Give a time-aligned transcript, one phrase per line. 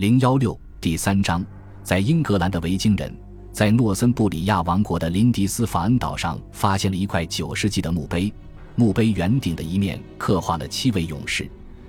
[0.00, 1.44] 零幺六第三章，
[1.82, 3.14] 在英格兰的维京人，
[3.52, 8.32] 在诺森布里亚王国的林迪斯法恩岛上发现了一块九世纪的墓碑。
[8.76, 11.46] 墓碑圆顶的一面刻画了七位勇士，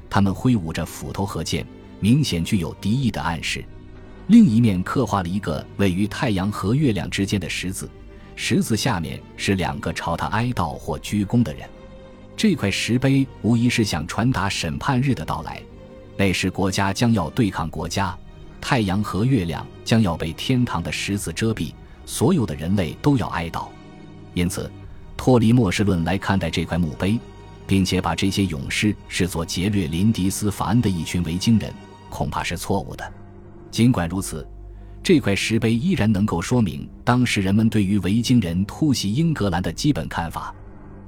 [0.09, 1.65] 他们挥舞着斧头和剑，
[2.01, 3.63] 明显具有敌意的暗示。
[4.27, 7.89] 另一面刻画了一个位于太阳和月亮之间的十字，
[8.35, 11.65] 十字下面是两个朝他哀悼或鞠躬的人。
[12.35, 15.61] 这块石碑无疑是想传达审判日的到来。
[16.21, 18.15] 那时，国家将要对抗国家，
[18.61, 21.73] 太阳和月亮将要被天堂的十字遮蔽，
[22.05, 23.65] 所有的人类都要哀悼。
[24.35, 24.71] 因此，
[25.17, 27.19] 脱离末世论来看待这块墓碑，
[27.65, 31.73] 并且把这些勇士视作劫掠林迪斯法恩的一群维京人，
[32.07, 33.13] 恐怕是错误的。
[33.71, 34.47] 尽管如此，
[35.01, 40.53] 这块石碑依然能够说明当时人们对于维京人突袭英格兰的基本看法。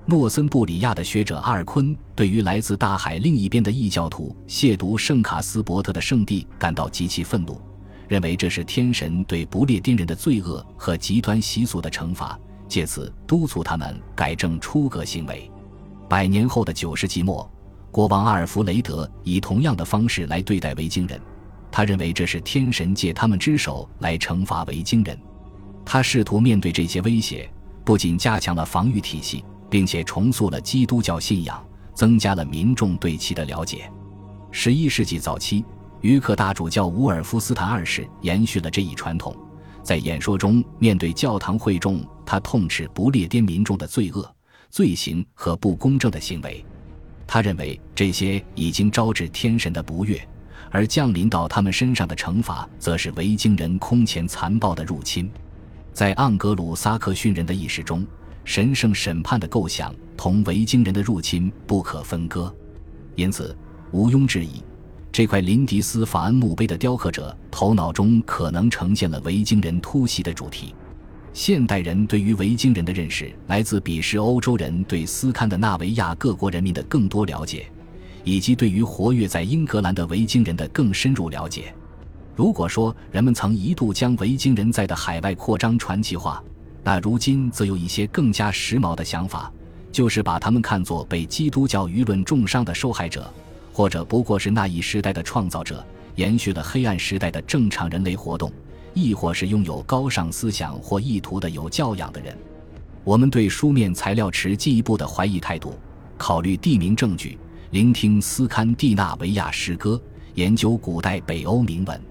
[0.06, 7.60] 诺森布里亚的学者阿尔昆对于来自大海另一边的异教徒亵渎圣卡斯伯特的圣地感到极其愤怒，
[8.10, 12.38] 认为这是天神对不列颠人的罪恶和极端习俗的惩罚，
[12.68, 15.50] 借此督促他们改正出格行为。
[16.10, 17.50] 百年后的九世纪末，
[17.90, 21.18] 国王阿尔弗雷德以同样的方式来对待维京人，
[21.72, 25.18] 他认为这是天神借他们之手来惩罚维京人。
[25.86, 27.50] 他试图面对这些威胁，
[27.86, 29.46] 不仅加强了防御体系。
[29.74, 31.60] 并且重塑了基督教信仰，
[31.96, 33.92] 增加了民众对其的了解。
[34.52, 35.66] 十一世纪早期，
[36.02, 39.36] 于克大主教伍尔夫斯坦二世延续了这一传统，
[39.82, 44.32] 在演说中面对教堂会众，他痛斥不列颠民众的罪恶、
[44.70, 46.64] 罪行和不公正的行为。
[47.26, 50.22] 他认为这些已经招致天神的不悦，
[50.70, 55.32] 而降临到他们身上的惩罚，则是维京人空前残暴的入侵。
[55.94, 58.06] 在盎格鲁撒克逊人的意识中。
[58.46, 62.54] 神圣审判的构想同维京人的入侵不可分割，
[63.16, 63.56] 因此
[63.92, 64.62] 毋庸置疑，
[65.12, 70.76] 这块林迪斯法恩墓碑的雕刻者头脑中可能呈现了维京人突袭的主题。
[71.32, 77.66] 现代人对于维京人的认识来自彼时欧洲人对斯堪的纳维亚各国人民的更多了解，
[78.24, 81.74] 以及对于活跃在英格兰的维京人的更深入了解。
[82.36, 86.44] 如果说人们曾一度将维京人在的海外扩张传奇化，
[86.84, 89.52] 那如今则有一些更加时髦的想法，
[89.92, 93.32] 就是把他们看作被基督教舆论重伤的受害者，
[93.72, 95.86] 或者不过是那一时代的创造者，
[96.16, 98.52] 延续了黑暗时代的正常人类活动，
[98.94, 102.38] 亦或是拥有高尚思想或意图的有教养的人。
[103.06, 105.74] 我们对书面材料持进一步的怀疑态度，
[106.18, 107.38] 考虑地名证据，
[107.72, 110.02] 聆听斯堪的纳维亚诗歌，
[110.36, 112.02] 研究古代北欧铭文。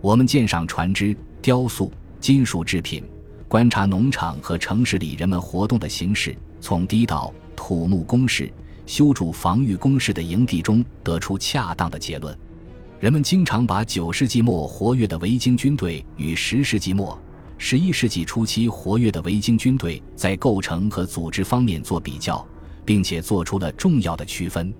[0.00, 3.02] 我们鉴赏船只、雕塑、金属制品。
[3.54, 8.52] 观察农场和城市里人们活动的形式，从低到土木工事、
[8.84, 12.36] 修筑防御工事的营地中得出恰当的结论。
[12.98, 17.16] 人们经常把九世纪末活跃的维京军队与十世纪末、
[17.56, 22.44] 十一世纪初期活跃的维京军队在构成和组织方面做比较，
[22.84, 24.74] 并且做出了重要的区分。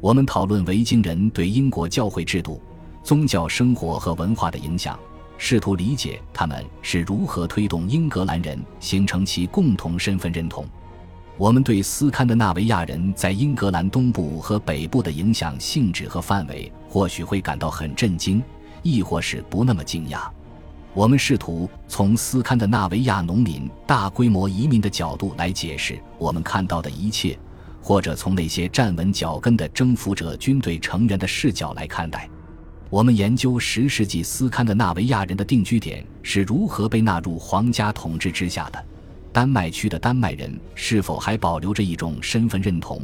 [0.00, 2.60] 我们讨论维京人对英国教会制度、
[3.04, 4.98] 宗教生活和文化的影响。
[5.38, 10.66] 试图理解他们是如何推动英格兰人形成其共同身份认同。
[11.36, 18.42] 我们对斯堪的纳维亚人在英格兰东部和北部的影响性质和范围，或许会感到很震惊，
[18.82, 20.28] 亦或是不那么惊讶。
[20.92, 27.38] 我们试图从斯堪的纳维亚农民大规模移民的角度来解释我们看到的一切，
[27.80, 32.28] 或者从那些站稳脚跟的征服者军队成员的视角来看待。
[32.90, 38.82] 我们研究十世纪斯堪的纳维亚人的定居点是如何被纳入皇家统治之下的，
[39.30, 43.02] 丹麦区的丹麦人是否还保留着一种身份认同，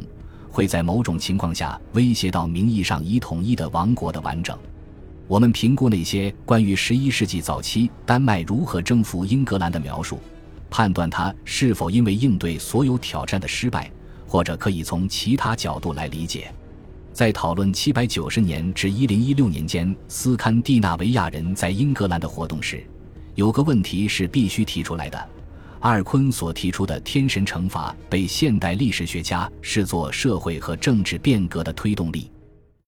[0.49, 4.57] 会在某种情况下威胁到名义上已统一的王国的完整。
[5.27, 10.19] 我们评估那些关于十一世纪早期丹麦如何征服英格兰的描述，
[10.67, 13.91] 判断它是否因为应对所有挑战的失败，
[14.25, 16.51] 或者可以从其他角度来理解。
[17.15, 22.85] 在讨论七百九十年至一零一六年间斯堪的纳维亚人在英格兰的活动时，
[23.35, 25.29] 有个问题是必须提出来的：
[25.79, 32.29] 阿尔昆所提出的天神惩罚被现代历史学家视作社会和政治变革的推动力。